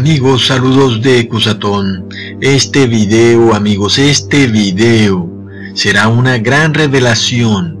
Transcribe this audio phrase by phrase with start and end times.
[0.00, 2.08] Amigos, saludos de Cusatón.
[2.40, 5.30] Este video, amigos, este video
[5.74, 7.78] será una gran revelación,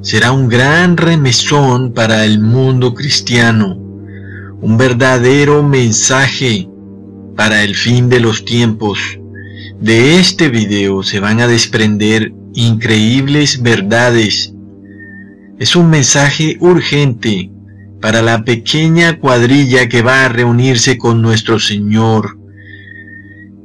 [0.00, 3.76] será un gran remesón para el mundo cristiano,
[4.60, 6.68] un verdadero mensaje
[7.36, 8.98] para el fin de los tiempos.
[9.80, 14.52] De este video se van a desprender increíbles verdades.
[15.60, 17.48] Es un mensaje urgente
[18.00, 22.40] para la pequeña cuadrilla que va a reunirse con nuestro Señor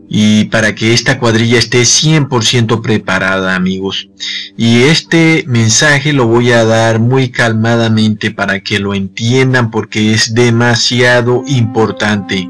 [0.08, 4.10] y para que esta cuadrilla esté 100% preparada amigos.
[4.56, 10.34] Y este mensaje lo voy a dar muy calmadamente para que lo entiendan porque es
[10.34, 12.50] demasiado importante.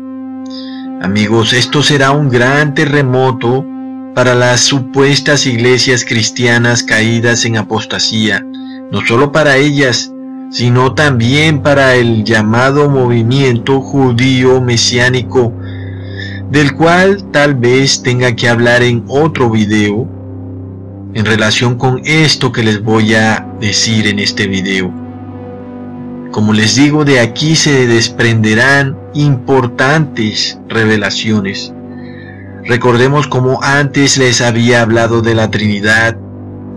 [1.01, 3.65] Amigos, esto será un gran terremoto
[4.13, 8.45] para las supuestas iglesias cristianas caídas en apostasía,
[8.91, 10.11] no solo para ellas,
[10.55, 15.51] sino también para el llamado movimiento judío mesiánico,
[16.49, 20.07] del cual tal vez tenga que hablar en otro video
[21.13, 24.93] en relación con esto que les voy a decir en este video.
[26.31, 31.73] Como les digo, de aquí se desprenderán importantes revelaciones.
[32.63, 36.15] Recordemos como antes les había hablado de la Trinidad,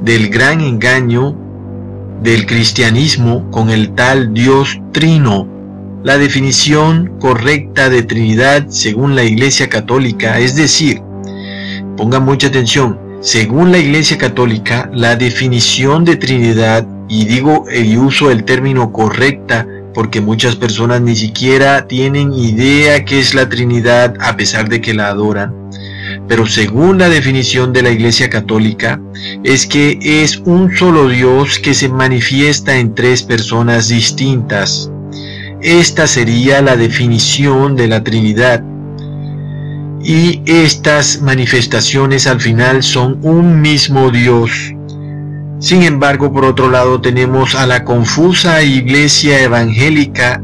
[0.03, 1.48] del gran engaño
[2.23, 5.49] del cristianismo con el tal Dios Trino.
[6.03, 11.03] La definición correcta de Trinidad según la Iglesia Católica, es decir,
[11.97, 18.31] pongan mucha atención, según la Iglesia Católica, la definición de Trinidad, y digo y uso
[18.31, 24.37] el término correcta porque muchas personas ni siquiera tienen idea qué es la Trinidad a
[24.37, 25.68] pesar de que la adoran,
[26.27, 29.01] pero según la definición de la Iglesia Católica,
[29.45, 34.91] es que es un solo Dios que se manifiesta en tres personas distintas.
[35.61, 38.63] Esta sería la definición de la Trinidad.
[40.01, 44.73] Y estas manifestaciones al final son un mismo Dios.
[45.59, 50.41] Sin embargo, por otro lado tenemos a la confusa iglesia evangélica,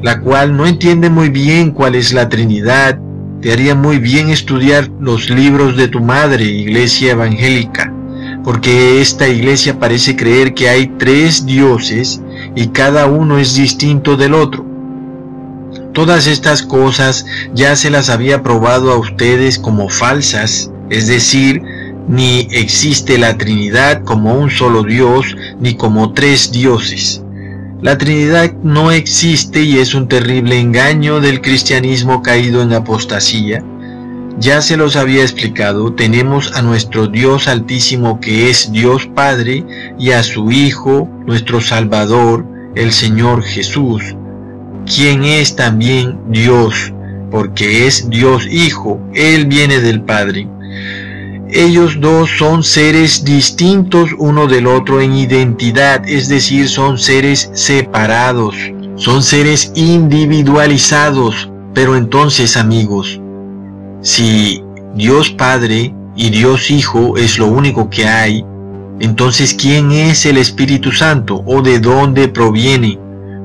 [0.00, 3.00] la cual no entiende muy bien cuál es la Trinidad
[3.42, 7.92] te haría muy bien estudiar los libros de tu madre, iglesia evangélica,
[8.44, 12.22] porque esta iglesia parece creer que hay tres dioses
[12.54, 14.64] y cada uno es distinto del otro.
[15.92, 21.60] Todas estas cosas ya se las había probado a ustedes como falsas, es decir,
[22.06, 27.21] ni existe la Trinidad como un solo Dios, ni como tres dioses.
[27.82, 33.60] La Trinidad no existe y es un terrible engaño del cristianismo caído en apostasía.
[34.38, 39.66] Ya se los había explicado, tenemos a nuestro Dios altísimo que es Dios Padre
[39.98, 44.14] y a su Hijo, nuestro Salvador, el Señor Jesús,
[44.86, 46.92] quien es también Dios,
[47.32, 50.46] porque es Dios Hijo, Él viene del Padre.
[51.54, 58.56] Ellos dos son seres distintos uno del otro en identidad, es decir, son seres separados,
[58.96, 61.50] son seres individualizados.
[61.74, 63.20] Pero entonces, amigos,
[64.00, 64.64] si
[64.94, 68.46] Dios Padre y Dios Hijo es lo único que hay,
[69.00, 72.98] entonces ¿quién es el Espíritu Santo o de dónde proviene?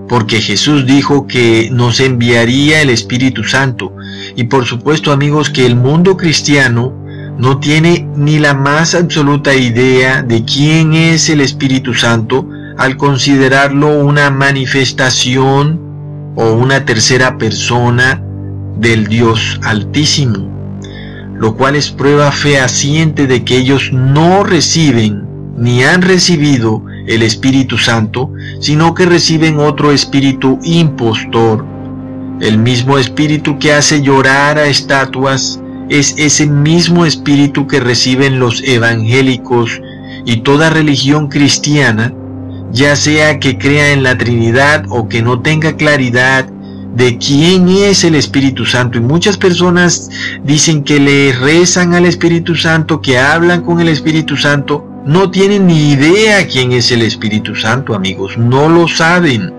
[0.08, 3.92] Porque Jesús dijo que nos enviaría el Espíritu Santo.
[4.38, 7.06] Y por supuesto, amigos, que el mundo cristiano
[7.38, 12.48] no tiene ni la más absoluta idea de quién es el Espíritu Santo
[12.78, 15.80] al considerarlo una manifestación
[16.36, 18.24] o una tercera persona
[18.78, 20.50] del Dios Altísimo,
[21.40, 25.26] lo cual es prueba fehaciente de que ellos no reciben
[25.58, 31.66] ni han recibido el Espíritu Santo, sino que reciben otro espíritu impostor,
[32.42, 38.62] el mismo espíritu que hace llorar a estatuas, es ese mismo espíritu que reciben los
[38.64, 39.82] evangélicos
[40.26, 42.14] y toda religión cristiana,
[42.72, 46.50] ya sea que crea en la Trinidad o que no tenga claridad
[46.96, 48.98] de quién es el Espíritu Santo.
[48.98, 50.10] Y muchas personas
[50.44, 55.68] dicen que le rezan al Espíritu Santo, que hablan con el Espíritu Santo, no tienen
[55.68, 59.54] ni idea quién es el Espíritu Santo, amigos, no lo saben.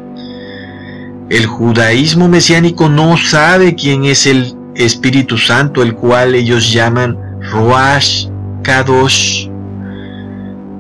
[1.31, 7.19] El judaísmo mesiánico no sabe quién es el Espíritu Santo, el cual ellos llaman
[7.53, 8.29] Ruach
[8.63, 9.49] Kadosh.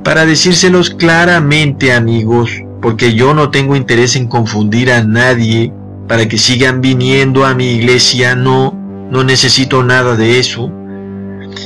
[0.04, 2.50] Para decírselos claramente, amigos,
[2.80, 5.72] porque yo no tengo interés en confundir a nadie
[6.06, 8.72] para que sigan viniendo a mi iglesia, no,
[9.10, 10.72] no necesito nada de eso.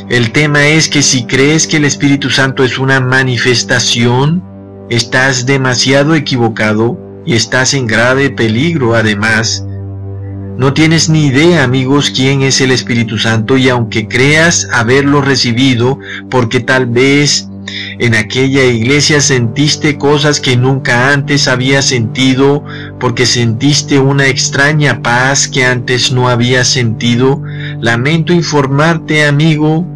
[0.09, 4.43] El tema es que si crees que el Espíritu Santo es una manifestación,
[4.89, 9.65] estás demasiado equivocado y estás en grave peligro además
[10.57, 15.99] No tienes ni idea, amigos, quién es el Espíritu Santo y aunque creas haberlo recibido,
[16.31, 17.49] porque tal vez
[17.99, 22.65] en aquella iglesia sentiste cosas que nunca antes habías sentido,
[23.01, 27.43] porque sentiste una extraña paz que antes no habías sentido,
[27.81, 29.87] lamento informarte, amigo,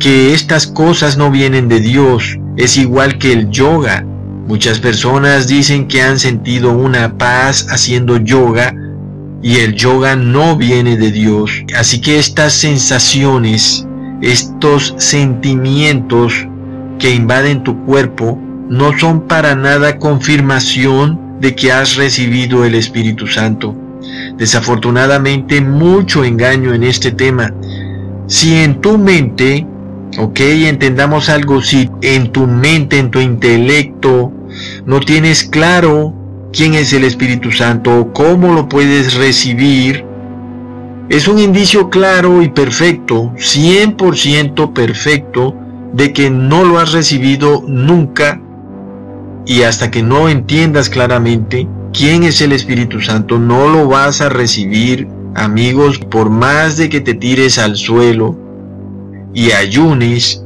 [0.00, 2.38] que estas cosas no vienen de Dios.
[2.56, 4.04] Es igual que el yoga.
[4.46, 8.74] Muchas personas dicen que han sentido una paz haciendo yoga,
[9.44, 11.64] y el yoga no viene de Dios.
[11.76, 13.86] Así que estas sensaciones,
[14.22, 16.32] estos sentimientos
[16.98, 18.38] que invaden tu cuerpo
[18.70, 23.76] no son para nada confirmación de que has recibido el Espíritu Santo.
[24.38, 27.52] Desafortunadamente mucho engaño en este tema.
[28.26, 29.66] Si en tu mente,
[30.16, 34.32] ok, entendamos algo, si en tu mente, en tu intelecto,
[34.86, 36.23] no tienes claro
[36.54, 40.04] quién es el Espíritu Santo o cómo lo puedes recibir,
[41.08, 45.54] es un indicio claro y perfecto, 100% perfecto,
[45.92, 48.40] de que no lo has recibido nunca
[49.46, 54.28] y hasta que no entiendas claramente quién es el Espíritu Santo, no lo vas a
[54.28, 58.36] recibir, amigos, por más de que te tires al suelo
[59.34, 60.44] y ayunes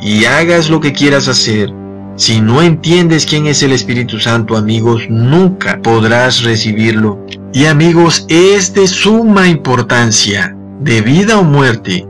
[0.00, 1.72] y hagas lo que quieras hacer,
[2.18, 7.24] si no entiendes quién es el Espíritu Santo, amigos, nunca podrás recibirlo.
[7.52, 12.04] Y amigos, es de suma importancia, de vida o muerte,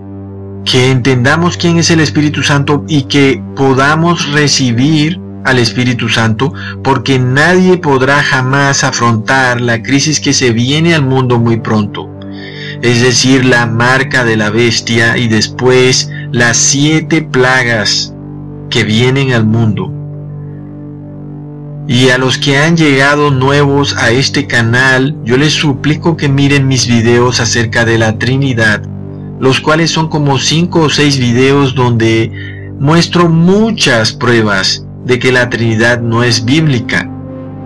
[0.65, 7.19] que entendamos quién es el Espíritu Santo y que podamos recibir al Espíritu Santo, porque
[7.19, 12.09] nadie podrá jamás afrontar la crisis que se viene al mundo muy pronto.
[12.81, 18.15] Es decir, la marca de la bestia y después las siete plagas
[18.71, 19.98] que vienen al mundo.
[21.91, 26.69] Y a los que han llegado nuevos a este canal, yo les suplico que miren
[26.69, 28.83] mis videos acerca de la Trinidad,
[29.41, 32.31] los cuales son como 5 o 6 videos donde
[32.79, 37.11] muestro muchas pruebas de que la Trinidad no es bíblica.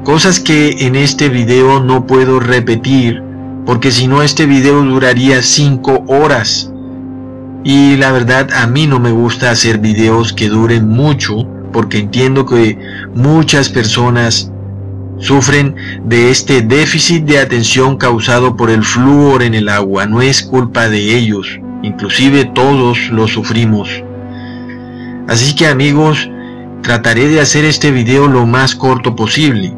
[0.05, 3.21] Cosas que en este video no puedo repetir,
[3.67, 6.73] porque si no este video duraría 5 horas.
[7.65, 12.47] Y la verdad a mí no me gusta hacer videos que duren mucho, porque entiendo
[12.47, 12.79] que
[13.15, 14.53] muchas personas
[15.19, 15.75] sufren
[16.05, 20.07] de este déficit de atención causado por el flúor en el agua.
[20.07, 23.89] No es culpa de ellos, inclusive todos lo sufrimos.
[25.29, 26.29] Así que amigos,
[26.83, 29.75] trataré de hacer este video lo más corto posible.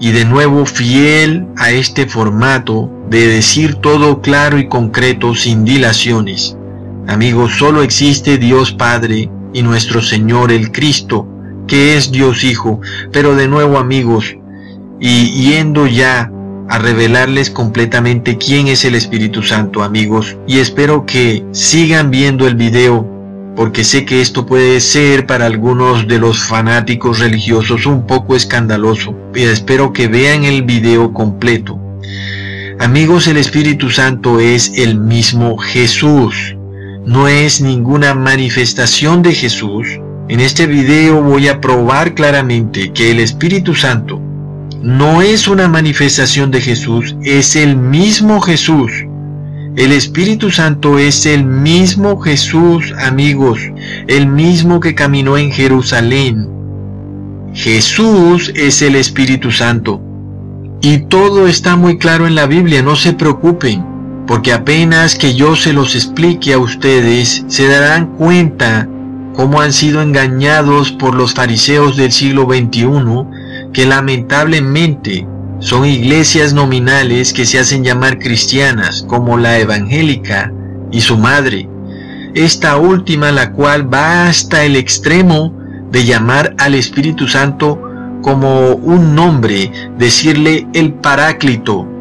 [0.00, 6.56] Y de nuevo fiel a este formato de decir todo claro y concreto sin dilaciones.
[7.06, 11.26] Amigos, solo existe Dios Padre y nuestro Señor el Cristo,
[11.66, 12.80] que es Dios Hijo.
[13.12, 14.36] Pero de nuevo amigos,
[15.00, 16.30] y yendo ya
[16.68, 22.54] a revelarles completamente quién es el Espíritu Santo amigos, y espero que sigan viendo el
[22.54, 23.06] video,
[23.56, 29.14] porque sé que esto puede ser para algunos de los fanáticos religiosos un poco escandaloso,
[29.34, 31.78] y espero que vean el video completo.
[32.78, 36.56] Amigos, el Espíritu Santo es el mismo Jesús
[37.04, 39.86] no es ninguna manifestación de Jesús,
[40.28, 44.20] en este video voy a probar claramente que el Espíritu Santo
[44.80, 48.92] no es una manifestación de Jesús, es el mismo Jesús.
[49.76, 53.60] El Espíritu Santo es el mismo Jesús, amigos,
[54.06, 56.48] el mismo que caminó en Jerusalén.
[57.54, 60.00] Jesús es el Espíritu Santo.
[60.82, 63.91] Y todo está muy claro en la Biblia, no se preocupen
[64.32, 68.88] porque apenas que yo se los explique a ustedes, se darán cuenta
[69.34, 72.88] cómo han sido engañados por los fariseos del siglo XXI,
[73.74, 80.50] que lamentablemente son iglesias nominales que se hacen llamar cristianas, como la evangélica
[80.90, 81.68] y su madre.
[82.32, 85.54] Esta última, la cual va hasta el extremo
[85.90, 87.78] de llamar al Espíritu Santo
[88.22, 91.91] como un nombre, decirle el Paráclito,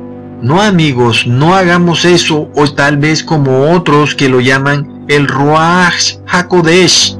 [0.42, 6.16] no amigos, no hagamos eso o tal vez como otros que lo llaman el Ruach
[6.26, 7.18] HaKodesh.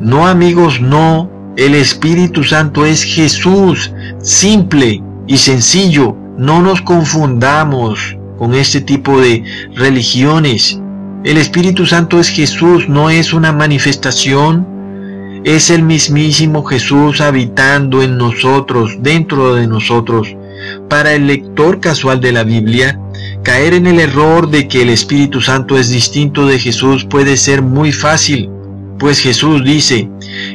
[0.00, 1.30] No amigos, no.
[1.56, 6.16] El Espíritu Santo es Jesús, simple y sencillo.
[6.36, 10.80] No nos confundamos con este tipo de religiones.
[11.22, 14.66] El Espíritu Santo es Jesús, no es una manifestación.
[15.44, 20.34] Es el mismísimo Jesús habitando en nosotros, dentro de nosotros.
[20.90, 23.00] Para el lector casual de la Biblia,
[23.42, 27.62] caer en el error de que el Espíritu Santo es distinto de Jesús puede ser
[27.62, 28.50] muy fácil,
[28.98, 30.10] pues Jesús dice,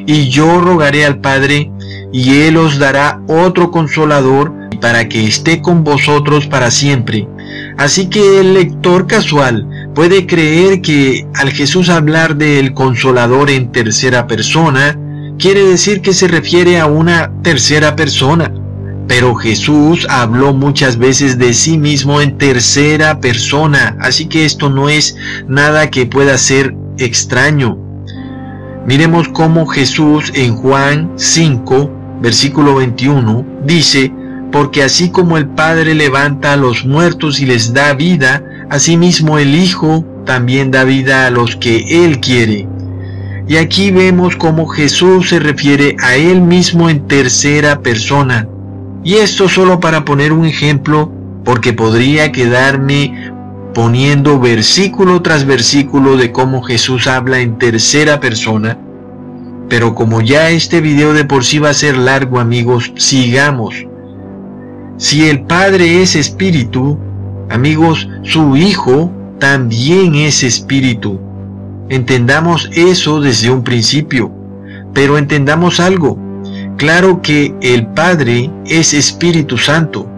[0.06, 1.72] y yo rogaré al Padre,
[2.14, 7.28] y Él os dará otro consolador para que esté con vosotros para siempre,
[7.78, 14.28] Así que el lector casual puede creer que al Jesús hablar del consolador en tercera
[14.28, 14.98] persona,
[15.38, 18.52] quiere decir que se refiere a una tercera persona.
[19.08, 24.90] Pero Jesús habló muchas veces de sí mismo en tercera persona, así que esto no
[24.90, 25.16] es
[25.48, 27.78] nada que pueda ser extraño.
[28.88, 34.12] Miremos cómo Jesús en Juan 5, versículo 21, dice,
[34.52, 39.54] porque así como el Padre levanta a los muertos y les da vida, asimismo el
[39.54, 42.68] Hijo también da vida a los que Él quiere.
[43.48, 48.48] Y aquí vemos cómo Jesús se refiere a Él mismo en tercera persona.
[49.06, 51.12] Y esto solo para poner un ejemplo,
[51.44, 53.32] porque podría quedarme
[53.76, 58.80] poniendo versículo tras versículo de cómo Jesús habla en tercera persona.
[59.70, 63.76] Pero como ya este video de por sí va a ser largo amigos, sigamos.
[64.98, 66.98] Si el Padre es espíritu,
[67.52, 71.20] amigos, su Hijo también es espíritu.
[71.90, 74.32] Entendamos eso desde un principio,
[74.96, 76.25] pero entendamos algo.
[76.78, 80.10] Claro que el Padre es Espíritu Santo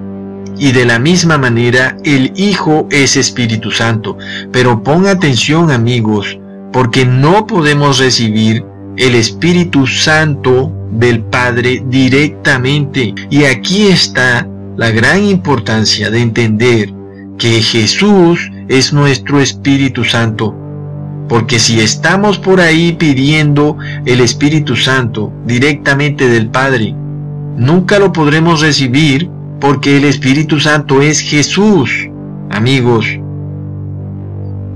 [0.58, 4.18] y de la misma manera el Hijo es Espíritu Santo.
[4.52, 6.40] Pero ponga atención amigos,
[6.74, 8.66] porque no podemos recibir
[8.98, 13.14] el Espíritu Santo del Padre directamente.
[13.30, 14.48] Y aquí está
[14.78, 16.92] la gran importancia de entender
[17.38, 20.56] que Jesús es nuestro Espíritu Santo
[21.28, 26.96] porque si estamos por ahí pidiendo el Espíritu Santo directamente del Padre,
[27.58, 29.30] nunca lo podremos recibir
[29.60, 32.10] porque el Espíritu Santo es Jesús,
[32.50, 33.06] amigos.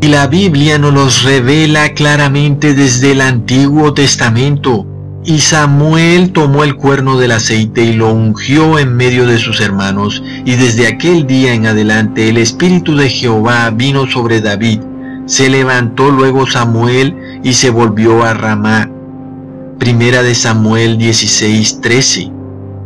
[0.02, 4.88] Y la Biblia nos los revela claramente desde el Antiguo Testamento.
[5.24, 10.24] Y Samuel tomó el cuerno del aceite y lo ungió en medio de sus hermanos,
[10.44, 14.80] y desde aquel día en adelante el Espíritu de Jehová vino sobre David,
[15.32, 18.92] se levantó luego Samuel y se volvió a Ramá.
[19.80, 22.30] Primera de Samuel 16:13.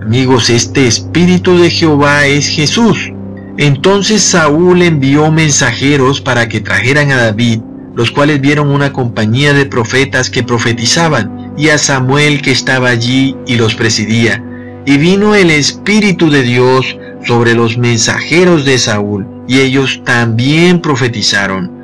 [0.04, 3.12] Amigos, este Espíritu de Jehová es Jesús.
[3.58, 7.62] Entonces Saúl envió mensajeros para que trajeran a David,
[7.96, 13.36] los cuales vieron una compañía de profetas que profetizaban, y a Samuel que estaba allí
[13.48, 14.44] y los presidía.
[14.86, 21.75] Y vino el Espíritu de Dios sobre los mensajeros de Saúl, y ellos también profetizaron.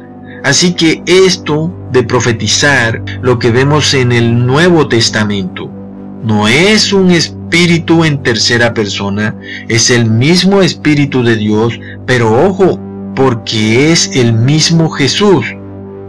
[0.44, 5.70] Así que esto de profetizar, lo que vemos en el Nuevo Testamento,
[6.24, 9.36] no es un espíritu en tercera persona,
[9.68, 12.80] es el mismo espíritu de Dios, pero ojo,
[13.16, 15.46] porque es el mismo Jesús.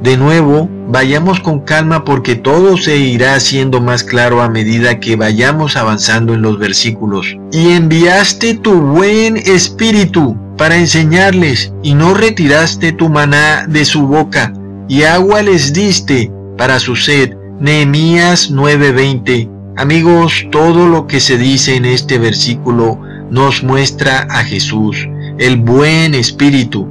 [0.02, 5.14] De nuevo, vayamos con calma porque todo se irá haciendo más claro a medida que
[5.14, 7.36] vayamos avanzando en los versículos.
[7.52, 14.52] Y enviaste tu buen espíritu para enseñarles, y no retiraste tu maná de su boca,
[14.88, 17.34] y agua les diste para su sed.
[17.60, 19.48] Nehemías 9:20.
[19.76, 26.14] Amigos, todo lo que se dice en este versículo nos muestra a Jesús, el buen
[26.14, 26.86] espíritu,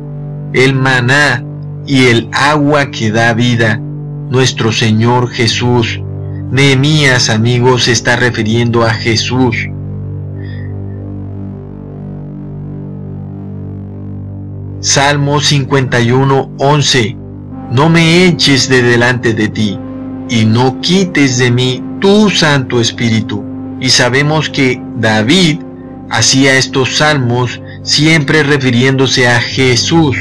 [0.53, 1.43] el maná
[1.85, 3.79] y el agua que da vida,
[4.29, 6.01] nuestro Señor Jesús.
[6.51, 9.55] Nehemías, amigos, se está refiriendo a Jesús.
[14.83, 17.15] Salmo 51, 11.
[17.69, 19.77] No me eches de delante de ti,
[20.27, 23.43] y no quites de mí tu Santo Espíritu.
[23.79, 25.59] Y sabemos que David
[26.09, 30.17] hacía estos salmos siempre refiriéndose a Jesús.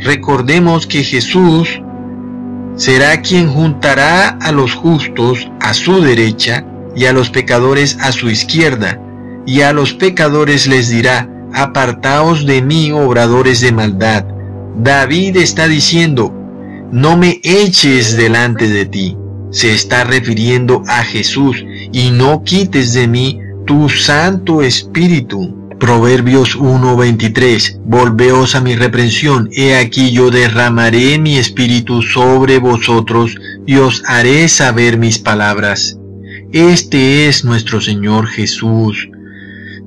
[0.00, 1.80] Recordemos que Jesús
[2.80, 6.64] será quien juntará a los justos a su derecha
[6.96, 8.98] y a los pecadores a su izquierda,
[9.46, 14.24] y a los pecadores les dirá, apartaos de mí, obradores de maldad.
[14.78, 16.32] David está diciendo,
[16.90, 19.16] no me eches delante de ti.
[19.50, 25.59] Se está refiriendo a Jesús, y no quites de mí tu Santo Espíritu.
[25.80, 33.34] Proverbios 1:23 Volveos a mi reprensión, he aquí yo derramaré mi espíritu sobre vosotros
[33.66, 35.98] y os haré saber mis palabras.
[36.52, 39.08] Este es nuestro Señor Jesús,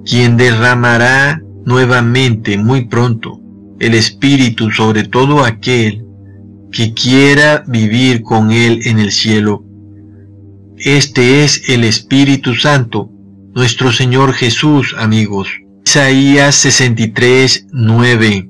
[0.03, 3.39] quien derramará nuevamente muy pronto
[3.79, 6.03] el espíritu sobre todo aquel
[6.71, 9.63] que quiera vivir con Él en el cielo.
[10.75, 13.11] Este es el Espíritu Santo,
[13.53, 15.62] nuestro Señor Jesús, amigos.
[15.85, 18.49] Isaías 63, 9.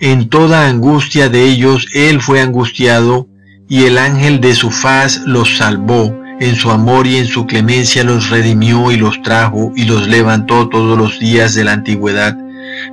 [0.00, 3.28] En toda angustia de ellos Él fue angustiado,
[3.68, 8.04] y el ángel de su faz los salvó, en su amor y en su clemencia
[8.04, 12.36] los redimió y los trajo y los levantó todos los días de la antigüedad.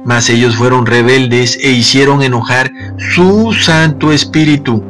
[0.05, 2.71] Mas ellos fueron rebeldes e hicieron enojar
[3.13, 4.81] su Santo Espíritu,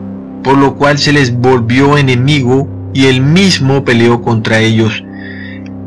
[0.43, 5.03] por lo cual se les volvió enemigo y él mismo peleó contra ellos.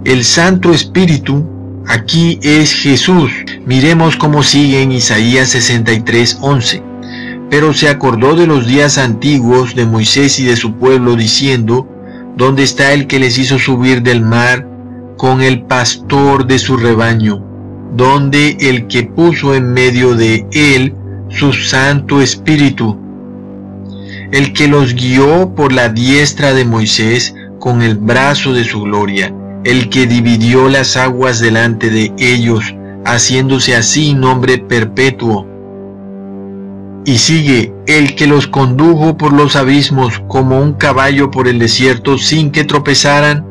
[0.04, 1.46] El Santo Espíritu
[1.86, 3.30] aquí es Jesús.
[3.66, 6.82] Miremos cómo sigue en Isaías 63, 11.
[7.50, 11.86] Pero se acordó de los días antiguos de Moisés y de su pueblo, diciendo,
[12.36, 14.66] ¿Dónde está el que les hizo subir del mar
[15.18, 17.44] con el pastor de su rebaño?
[17.94, 20.94] ¿Dónde el que puso en medio de él
[21.28, 22.98] su Santo Espíritu?
[24.32, 29.32] El que los guió por la diestra de Moisés con el brazo de su gloria,
[29.64, 35.52] el que dividió las aguas delante de ellos, haciéndose así nombre perpetuo
[37.04, 42.16] y sigue, el que los condujo por los abismos como un caballo por el desierto
[42.18, 43.44] sin que tropezaran,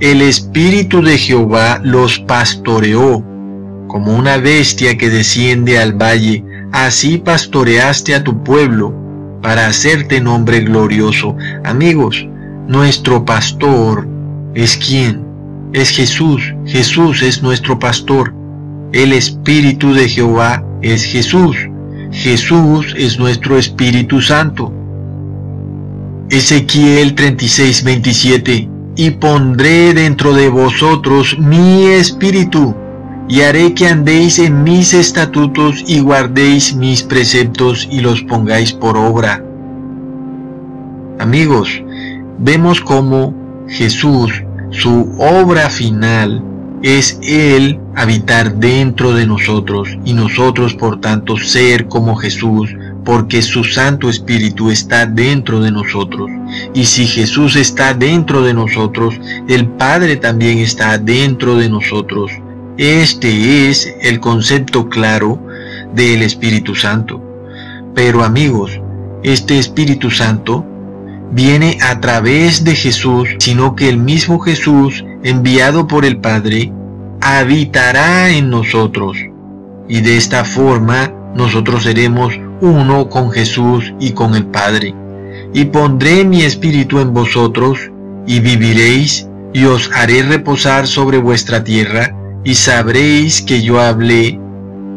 [0.00, 3.24] el Espíritu de Jehová los pastoreó,
[3.88, 8.94] como una bestia que desciende al valle, así pastoreaste a tu pueblo,
[9.42, 11.34] para hacerte nombre glorioso.
[11.64, 12.26] Amigos,
[12.66, 14.06] nuestro pastor
[14.54, 15.27] es quién?
[15.72, 16.54] Es Jesús.
[16.66, 18.32] Jesús es nuestro pastor.
[18.92, 21.56] El Espíritu de Jehová es Jesús.
[22.10, 24.72] Jesús es nuestro Espíritu Santo.
[26.30, 28.68] Ezequiel 36, 27.
[28.96, 32.74] Y pondré dentro de vosotros mi espíritu,
[33.28, 38.96] y haré que andéis en mis estatutos y guardéis mis preceptos y los pongáis por
[38.96, 39.44] obra.
[41.18, 41.82] Amigos,
[42.38, 43.34] vemos cómo
[43.68, 46.42] Jesús, su obra final,
[46.82, 53.64] es Él habitar dentro de nosotros y nosotros por tanto ser como Jesús, porque su
[53.64, 56.30] Santo Espíritu está dentro de nosotros.
[56.74, 59.14] Y si Jesús está dentro de nosotros,
[59.48, 62.30] el Padre también está dentro de nosotros.
[62.76, 65.42] Este es el concepto claro
[65.94, 67.20] del Espíritu Santo.
[67.94, 68.78] Pero amigos,
[69.24, 70.64] este Espíritu Santo
[71.32, 76.72] viene a través de Jesús, sino que el mismo Jesús, enviado por el Padre,
[77.20, 79.18] habitará en nosotros.
[79.88, 84.94] Y de esta forma nosotros seremos uno con Jesús y con el Padre.
[85.54, 87.78] Y pondré mi espíritu en vosotros,
[88.26, 92.14] y viviréis, y os haré reposar sobre vuestra tierra,
[92.44, 94.38] y sabréis que yo hablé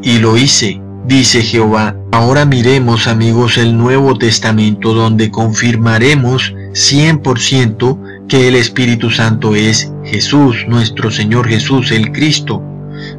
[0.04, 1.96] y lo hice, dice Jehová.
[2.14, 10.66] Ahora miremos amigos el Nuevo Testamento donde confirmaremos 100% que el Espíritu Santo es Jesús,
[10.68, 12.62] nuestro Señor Jesús, el Cristo.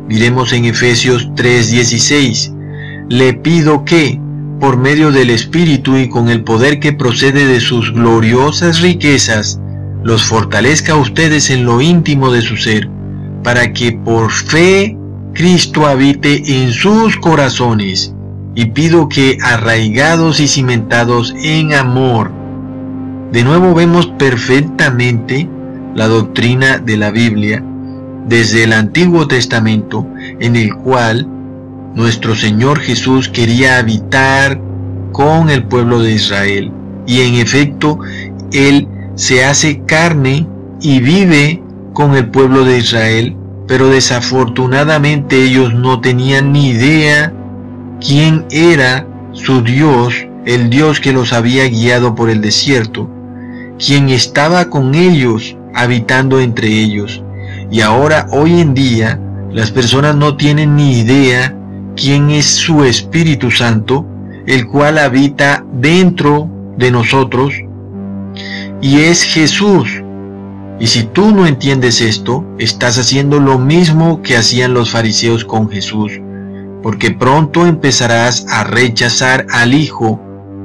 [0.08, 2.52] Miremos en Efesios 3:16.
[3.08, 4.20] Le pido que,
[4.60, 9.58] por medio del Espíritu y con el poder que procede de sus gloriosas riquezas,
[10.04, 12.90] los fortalezca a ustedes en lo íntimo de su ser,
[13.42, 14.98] para que por fe
[15.32, 18.14] Cristo habite en sus corazones
[18.54, 22.30] y pido que arraigados y cimentados en amor,
[23.32, 25.48] de nuevo vemos perfectamente
[25.94, 27.64] la doctrina de la Biblia
[28.26, 30.06] desde el Antiguo Testamento
[30.40, 31.26] en el cual
[31.94, 34.60] nuestro Señor Jesús quería habitar
[35.12, 36.72] con el pueblo de Israel.
[37.06, 37.98] Y en efecto,
[38.52, 40.46] Él se hace carne
[40.80, 41.62] y vive
[41.92, 43.36] con el pueblo de Israel,
[43.66, 47.32] pero desafortunadamente ellos no tenían ni idea
[48.02, 53.08] quién era su Dios, el Dios que los había guiado por el desierto,
[53.78, 57.22] quien estaba con ellos, habitando entre ellos.
[57.70, 61.56] Y ahora, hoy en día, las personas no tienen ni idea
[61.96, 64.04] quién es su Espíritu Santo,
[64.46, 67.54] el cual habita dentro de nosotros,
[68.80, 70.02] y es Jesús.
[70.80, 75.70] Y si tú no entiendes esto, estás haciendo lo mismo que hacían los fariseos con
[75.70, 76.12] Jesús
[76.82, 80.20] porque pronto empezarás a rechazar al Hijo,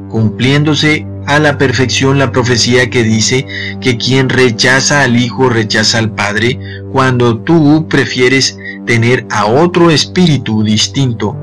[0.09, 3.45] cumpliéndose a la perfección la profecía que dice
[3.81, 6.59] que quien rechaza al Hijo rechaza al Padre,
[6.91, 11.35] cuando tú prefieres tener a otro espíritu distinto.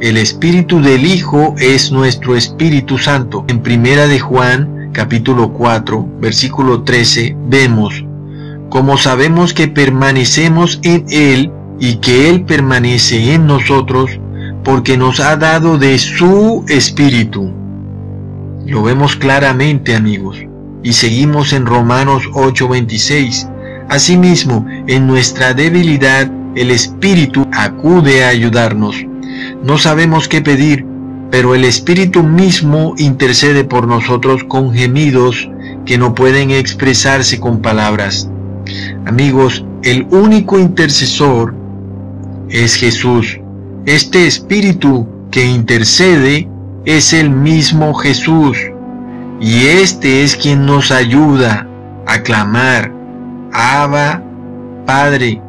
[0.00, 3.44] El espíritu del Hijo es nuestro Espíritu Santo.
[3.48, 8.04] En Primera de Juan, capítulo 4, versículo 13, vemos,
[8.70, 14.18] como sabemos que permanecemos en Él, y que Él permanece en nosotros
[14.62, 17.52] porque nos ha dado de su espíritu.
[18.66, 20.38] Lo vemos claramente amigos
[20.82, 23.48] y seguimos en Romanos 8:26.
[23.88, 28.96] Asimismo, en nuestra debilidad el Espíritu acude a ayudarnos.
[29.62, 30.86] No sabemos qué pedir,
[31.30, 35.48] pero el Espíritu mismo intercede por nosotros con gemidos
[35.84, 38.30] que no pueden expresarse con palabras.
[39.04, 41.54] Amigos, el único intercesor
[42.48, 43.38] es Jesús.
[43.86, 46.48] Este Espíritu que intercede
[46.84, 48.56] es el mismo Jesús.
[49.40, 51.66] Y este es quien nos ayuda
[52.06, 52.92] a clamar,
[53.52, 54.22] Abba,
[54.86, 55.40] Padre,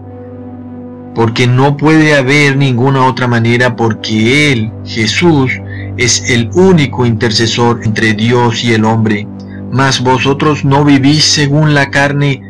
[1.13, 5.51] porque no puede haber ninguna otra manera porque Él, Jesús,
[5.97, 9.27] es el único intercesor entre Dios y el hombre.
[9.71, 12.41] Mas vosotros no vivís según la carne,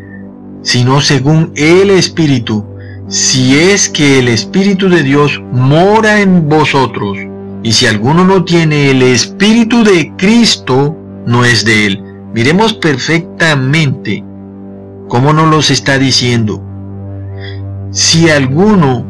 [0.61, 2.65] sino según el Espíritu,
[3.07, 7.17] si es que el Espíritu de Dios mora en vosotros.
[7.61, 12.03] Y si alguno no tiene el Espíritu de Cristo, no es de él.
[12.33, 14.23] Miremos perfectamente
[15.07, 16.61] cómo nos los está diciendo.
[17.91, 19.05] Si alguno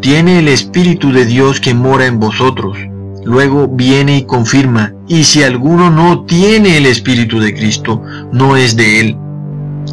[0.00, 2.78] tiene el Espíritu de Dios que mora en vosotros,
[3.24, 8.76] luego viene y confirma, y si alguno no tiene el Espíritu de Cristo, no es
[8.76, 9.16] de él.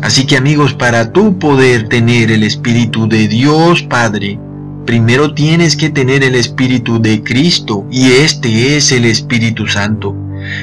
[0.02, 4.40] Así que amigos, para tú poder tener el Espíritu de Dios Padre,
[4.86, 10.16] primero tienes que tener el Espíritu de Cristo, y este es el Espíritu Santo.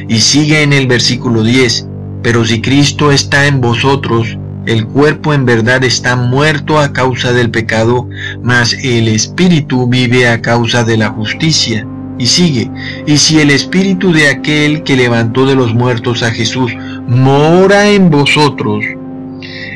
[0.08, 1.88] Y sigue en el versículo 10,
[2.22, 7.50] pero si Cristo está en vosotros, el cuerpo en verdad está muerto a causa del
[7.50, 8.08] pecado,
[8.42, 11.86] mas el espíritu vive a causa de la justicia.
[12.16, 12.70] Y sigue,
[13.06, 16.72] y si el espíritu de aquel que levantó de los muertos a Jesús
[17.08, 18.84] mora en vosotros,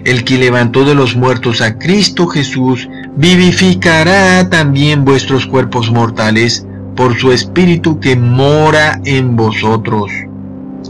[0.05, 7.19] el que levantó de los muertos a Cristo Jesús, vivificará también vuestros cuerpos mortales por
[7.19, 10.11] su espíritu que mora en vosotros.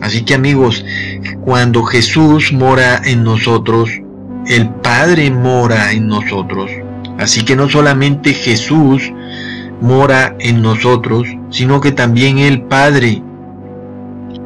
[0.00, 0.84] Así que amigos,
[1.44, 3.90] cuando Jesús mora en nosotros,
[4.46, 6.70] el Padre mora en nosotros.
[7.18, 9.12] Así que no solamente Jesús
[9.80, 13.22] mora en nosotros, sino que también el Padre.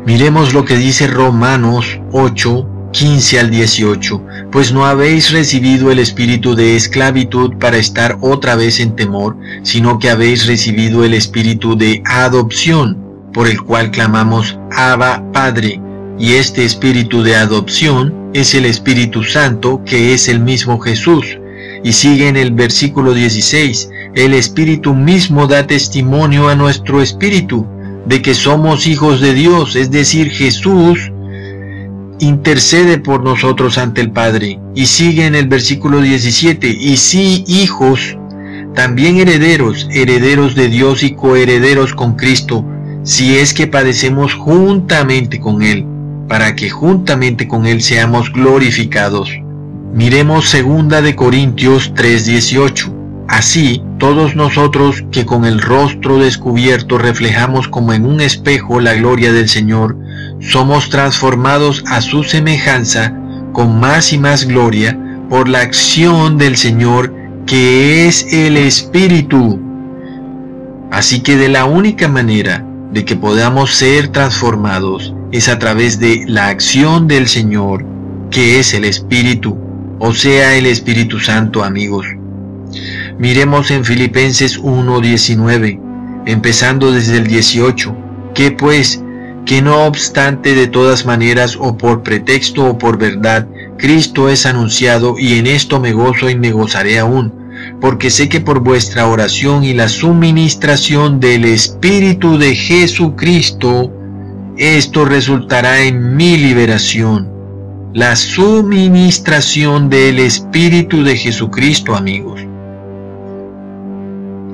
[0.07, 6.55] Miremos lo que dice Romanos 8, 15 al 18, pues no habéis recibido el espíritu
[6.55, 12.03] de esclavitud para estar otra vez en temor, sino que habéis recibido el espíritu de
[12.05, 12.99] adopción
[13.33, 15.81] por el cual clamamos Abba Padre,
[16.19, 21.39] y este espíritu de adopción es el Espíritu Santo, que es el mismo Jesús.
[21.85, 27.67] Y sigue en el versículo 16, el Espíritu mismo da testimonio a nuestro espíritu
[28.07, 31.12] de que somos hijos de Dios, es decir, Jesús
[32.23, 34.61] intercede por nosotros ante el Padre.
[34.75, 38.17] Y sigue en el versículo 17, y sí, hijos,
[38.75, 42.65] también herederos, herederos de Dios y coherederos con Cristo,
[43.03, 45.85] si es que padecemos juntamente con Él,
[46.29, 49.31] para que juntamente con Él seamos glorificados.
[49.93, 52.93] Miremos segunda de Corintios 3:18.
[53.29, 59.33] Así, todos nosotros que con el rostro descubierto reflejamos como en un espejo la gloria
[59.33, 59.97] del Señor,
[60.41, 63.17] somos transformados a su semejanza
[63.53, 64.99] con más y más gloria
[65.31, 67.15] por la acción del Señor
[67.47, 69.61] que es el Espíritu.
[70.91, 76.25] Así que de la única manera de que podamos ser transformados es a través de
[76.27, 77.87] la acción del Señor,
[78.33, 79.57] que es el Espíritu,
[80.01, 82.05] o sea, el Espíritu Santo, amigos.
[83.23, 85.79] Miremos en Filipenses 1:19,
[86.27, 87.97] empezando desde el 18,
[88.35, 89.01] que pues,
[89.47, 93.47] que no obstante de todas maneras o por pretexto o por verdad,
[93.79, 97.33] Cristo es anunciado y en esto me gozo y me gozaré aún
[97.81, 103.93] porque sé que por vuestra oración y la suministración del Espíritu de Jesucristo,
[104.57, 107.31] esto resultará en mi liberación.
[107.95, 112.41] La suministración del Espíritu de Jesucristo, amigos.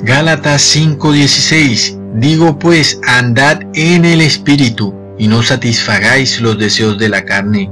[0.03, 7.25] Gálatas 5:16 Digo pues, andad en el Espíritu y no satisfagáis los deseos de la
[7.25, 7.71] carne.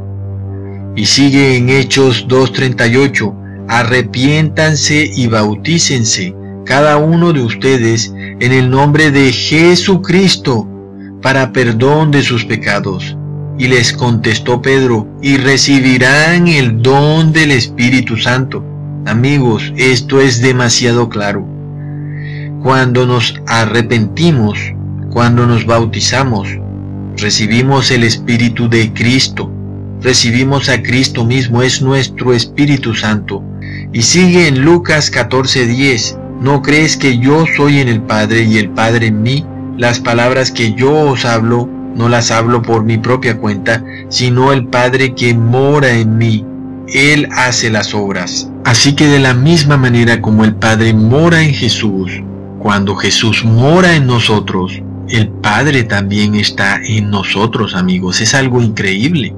[0.95, 3.35] Y sigue en Hechos 2:38
[3.69, 6.35] arrepiéntanse y bautícense
[6.65, 10.69] cada uno de ustedes en el nombre de Jesucristo
[11.23, 13.17] para perdón de sus pecados.
[13.59, 18.63] Y les contestó Pedro, y recibirán el don del Espíritu Santo.
[19.07, 21.56] Amigos, esto es demasiado claro.
[22.67, 24.59] Cuando nos arrepentimos,
[25.11, 26.49] cuando nos bautizamos,
[27.17, 29.49] recibimos el Espíritu de Cristo.
[30.03, 33.41] Recibimos a Cristo mismo, es nuestro Espíritu Santo
[33.93, 38.71] y sigue en Lucas 14:10, ¿no crees que yo soy en el Padre y el
[38.71, 39.47] Padre en mí?
[39.79, 44.67] Las palabras que yo os hablo, no las hablo por mi propia cuenta, sino el
[44.67, 46.45] Padre que mora en mí.
[46.89, 48.51] Él hace las obras.
[48.65, 52.11] Así que de la misma manera como el Padre mora en Jesús,
[52.59, 58.21] cuando Jesús mora en nosotros, el Padre también está en nosotros, amigos.
[58.21, 59.35] Es algo increíble.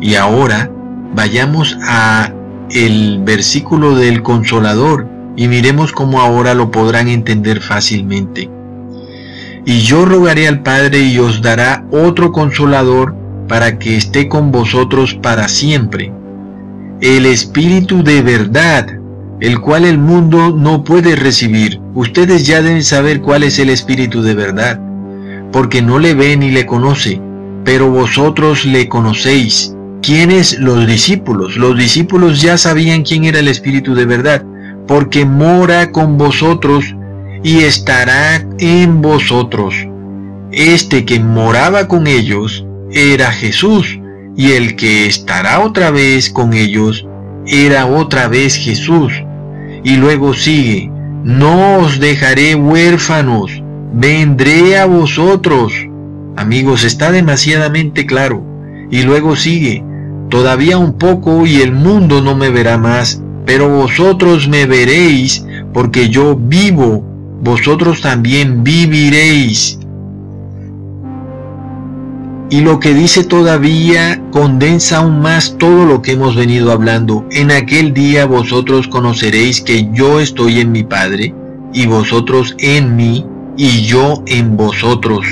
[0.00, 0.70] Y ahora
[1.14, 2.32] vayamos a
[2.70, 8.50] el versículo del consolador y miremos cómo ahora lo podrán entender fácilmente.
[9.64, 13.14] Y yo rogaré al Padre y os dará otro consolador
[13.48, 16.12] para que esté con vosotros para siempre.
[17.00, 18.86] El Espíritu de verdad,
[19.42, 21.80] el cual el mundo no puede recibir.
[21.94, 24.80] Ustedes ya deben saber cuál es el Espíritu de verdad,
[25.50, 27.20] porque no le ve ni le conoce,
[27.64, 29.74] pero vosotros le conocéis.
[30.00, 31.56] ¿Quiénes los discípulos?
[31.56, 34.44] Los discípulos ya sabían quién era el Espíritu de verdad,
[34.86, 36.94] porque mora con vosotros
[37.42, 39.74] y estará en vosotros.
[40.52, 43.98] Este que moraba con ellos era Jesús,
[44.36, 47.04] y el que estará otra vez con ellos
[47.44, 49.12] era otra vez Jesús.
[49.84, 50.90] Y luego sigue,
[51.24, 55.72] no os dejaré huérfanos, vendré a vosotros.
[56.36, 58.44] Amigos, está demasiadamente claro.
[58.90, 59.84] Y luego sigue,
[60.28, 66.08] todavía un poco y el mundo no me verá más, pero vosotros me veréis, porque
[66.08, 67.04] yo vivo,
[67.42, 69.78] vosotros también viviréis.
[72.52, 77.26] Y lo que dice todavía condensa aún más todo lo que hemos venido hablando.
[77.30, 81.34] En aquel día vosotros conoceréis que yo estoy en mi Padre,
[81.72, 83.24] y vosotros en mí,
[83.56, 85.24] y yo en vosotros.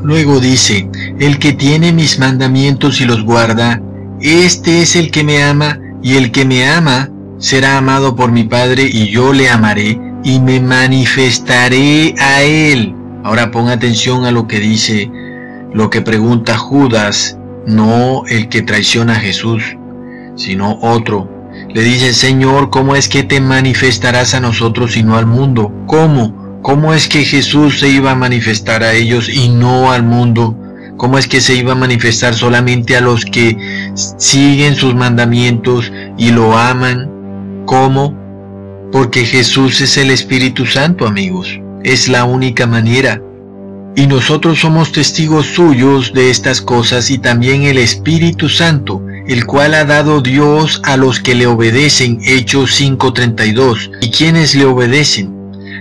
[0.00, 3.82] Luego dice, el que tiene mis mandamientos y los guarda,
[4.20, 8.44] este es el que me ama, y el que me ama será amado por mi
[8.44, 12.94] Padre, y yo le amaré, y me manifestaré a él.
[13.24, 15.10] Ahora pon atención a lo que dice
[15.72, 19.62] lo que pregunta Judas, no el que traiciona a Jesús,
[20.36, 21.28] sino otro.
[21.68, 25.72] Le dice, Señor, ¿cómo es que te manifestarás a nosotros y no al mundo?
[25.86, 26.58] ¿Cómo?
[26.62, 30.56] ¿Cómo es que Jesús se iba a manifestar a ellos y no al mundo?
[30.96, 33.56] ¿Cómo es que se iba a manifestar solamente a los que
[33.94, 37.10] siguen sus mandamientos y lo aman?
[37.64, 38.14] ¿Cómo?
[38.92, 41.58] Porque Jesús es el Espíritu Santo, amigos.
[41.84, 43.22] Es la única manera.
[43.96, 49.74] Y nosotros somos testigos suyos de estas cosas y también el Espíritu Santo, el cual
[49.74, 53.90] ha dado Dios a los que le obedecen, Hechos 5.32.
[54.00, 55.34] ¿Y quienes le obedecen?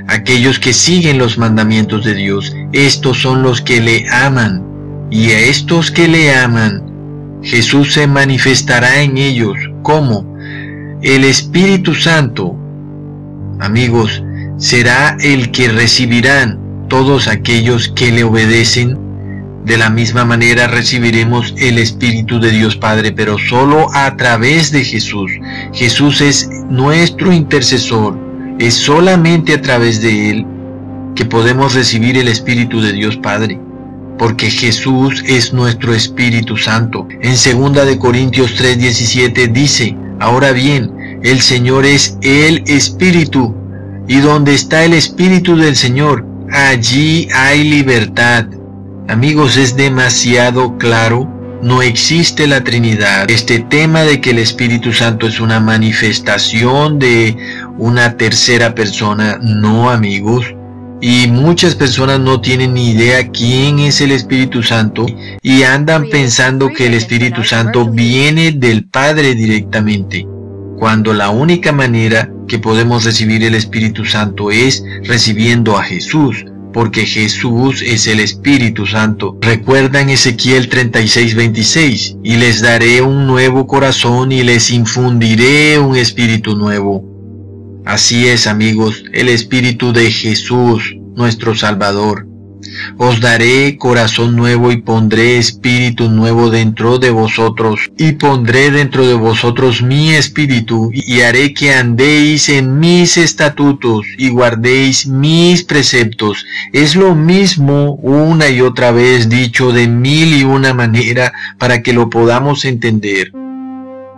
[0.08, 2.56] Aquellos que siguen los mandamientos de Dios.
[2.74, 4.63] Estos son los que le aman.
[5.12, 6.84] Y a estos que le aman,
[7.43, 9.56] Jesús se manifestará en ellos.
[9.84, 10.26] ¿Cómo?
[11.02, 12.56] El Espíritu Santo,
[13.60, 14.24] amigos,
[14.58, 18.97] será el que recibirán todos aquellos que le obedecen,
[19.63, 24.84] de la misma manera recibiremos el Espíritu de Dios Padre, pero solo a través de
[24.84, 25.32] Jesús.
[25.73, 28.17] Jesús es nuestro intercesor.
[28.58, 30.45] Es solamente a través de Él
[31.15, 33.60] que podemos recibir el Espíritu de Dios Padre,
[34.17, 37.08] porque Jesús es nuestro Espíritu Santo.
[37.21, 43.56] En 2 de Corintios 3:17 dice, ahora bien, el Señor es el Espíritu,
[44.08, 48.45] y donde está el Espíritu del Señor, allí hay libertad.
[49.07, 51.27] Amigos, es demasiado claro.
[51.62, 53.29] No existe la Trinidad.
[53.29, 57.35] Este tema de que el Espíritu Santo es una manifestación de
[57.77, 60.45] una tercera persona, no amigos.
[61.01, 65.05] Y muchas personas no tienen ni idea quién es el Espíritu Santo
[65.41, 70.27] y andan pensando que el Espíritu Santo viene del Padre directamente,
[70.77, 77.05] cuando la única manera que podemos recibir el Espíritu Santo es recibiendo a Jesús, porque
[77.05, 79.38] Jesús es el Espíritu Santo.
[79.39, 86.57] Recuerdan Ezequiel 36, 26, y les daré un nuevo corazón y les infundiré un espíritu
[86.57, 87.05] nuevo.
[87.85, 92.28] Así es amigos, el Espíritu de Jesús, nuestro Salvador.
[92.97, 99.13] Os daré corazón nuevo y pondré espíritu nuevo dentro de vosotros, y pondré dentro de
[99.13, 106.45] vosotros mi espíritu, y haré que andéis en mis estatutos y guardéis mis preceptos.
[106.73, 111.93] Es lo mismo una y otra vez dicho de mil y una manera para que
[111.93, 113.32] lo podamos entender.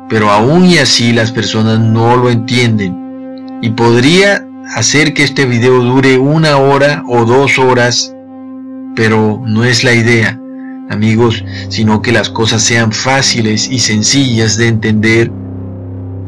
[0.10, 3.60] Pero aún y así las personas no lo entienden.
[3.62, 8.14] Y podría hacer que este video dure una hora o dos horas
[8.96, 10.40] pero no es la idea,
[10.90, 15.32] amigos, sino que las cosas sean fáciles y sencillas de entender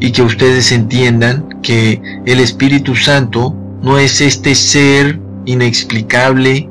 [0.00, 6.68] y que ustedes entiendan que el Espíritu Santo no es este ser inexplicable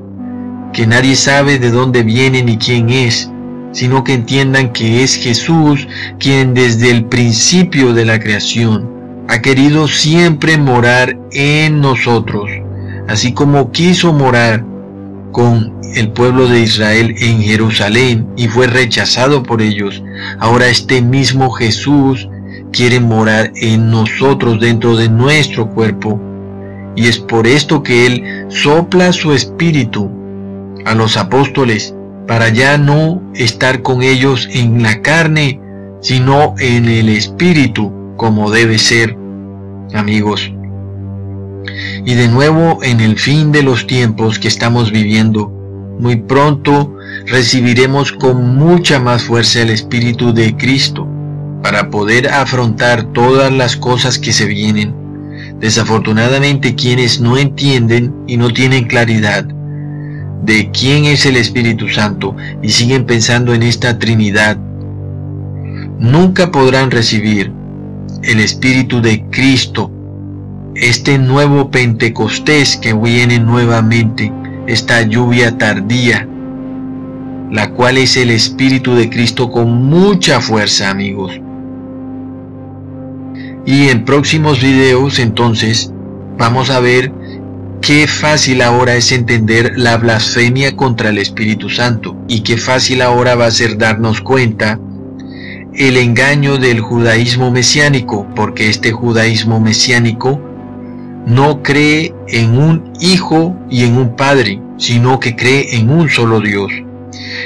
[0.74, 3.30] que nadie sabe de dónde viene ni quién es,
[3.72, 5.88] sino que entiendan que es Jesús
[6.20, 8.90] quien desde el principio de la creación
[9.28, 12.50] ha querido siempre morar en nosotros,
[13.08, 14.66] así como quiso morar
[15.34, 20.02] con el pueblo de Israel en Jerusalén y fue rechazado por ellos.
[20.40, 22.30] Ahora este mismo Jesús
[22.72, 26.22] quiere morar en nosotros dentro de nuestro cuerpo.
[26.96, 30.10] Y es por esto que Él sopla su espíritu
[30.86, 31.94] a los apóstoles
[32.28, 35.60] para ya no estar con ellos en la carne,
[36.02, 39.18] sino en el espíritu, como debe ser,
[39.94, 40.52] amigos.
[42.06, 45.50] Y de nuevo en el fin de los tiempos que estamos viviendo,
[46.00, 46.96] muy pronto
[47.28, 51.08] recibiremos con mucha más fuerza el Espíritu de Cristo
[51.62, 54.94] para poder afrontar todas las cosas que se vienen.
[55.60, 59.46] Desafortunadamente quienes no entienden y no tienen claridad
[60.44, 64.58] de quién es el Espíritu Santo y siguen pensando en esta Trinidad,
[66.00, 67.52] nunca podrán recibir
[68.24, 69.90] el Espíritu de Cristo
[70.76, 74.32] este nuevo Pentecostés que viene nuevamente,
[74.66, 76.28] esta lluvia tardía,
[77.52, 81.40] la cual es el Espíritu de Cristo con mucha fuerza, amigos.
[83.66, 85.94] Y en próximos videos, entonces,
[86.38, 87.12] vamos a ver
[87.82, 93.36] qué fácil ahora es entender la blasfemia contra el Espíritu Santo y qué fácil ahora
[93.36, 94.80] va a ser darnos cuenta
[95.76, 100.53] el engaño del judaísmo mesiánico, porque este judaísmo mesiánico
[101.26, 106.40] no cree en un hijo y en un padre, sino que cree en un solo
[106.40, 106.72] Dios.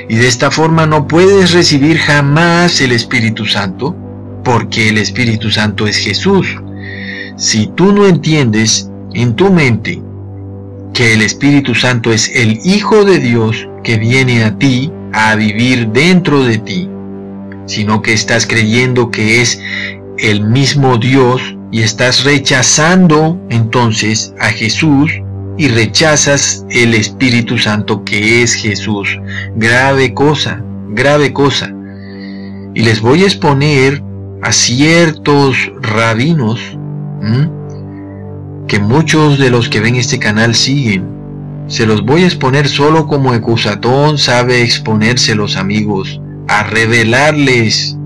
[0.09, 3.95] Y de esta forma no puedes recibir jamás el Espíritu Santo,
[4.43, 6.47] porque el Espíritu Santo es Jesús.
[7.35, 10.01] Si tú no entiendes en tu mente
[10.93, 15.89] que el Espíritu Santo es el Hijo de Dios que viene a ti a vivir
[15.89, 16.89] dentro de ti,
[17.65, 19.59] sino que estás creyendo que es
[20.17, 25.11] el mismo Dios y estás rechazando entonces a Jesús
[25.57, 29.19] y rechazas el Espíritu Santo que es Jesús.
[29.55, 31.73] Grave cosa, grave cosa.
[32.73, 34.03] Y les voy a exponer
[34.41, 36.59] a ciertos rabinos
[38.67, 41.17] que muchos de los que ven este canal siguen.
[41.67, 47.97] Se los voy a exponer solo como Ecusatón sabe exponérselos amigos, a revelarles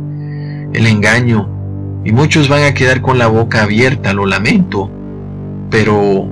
[0.73, 1.47] el engaño,
[2.03, 4.89] y muchos van a quedar con la boca abierta, lo lamento,
[5.69, 6.27] pero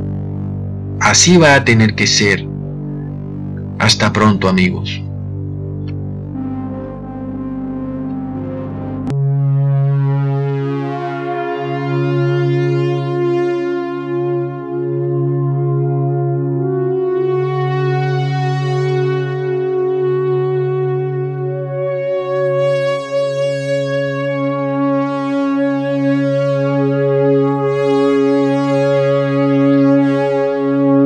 [0.99, 2.45] así va a tener que ser.
[3.77, 5.01] Hasta pronto amigos.